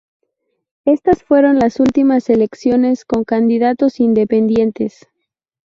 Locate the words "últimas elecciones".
1.79-3.05